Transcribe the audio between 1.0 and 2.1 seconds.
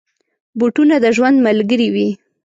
د ژوند ملګري وي.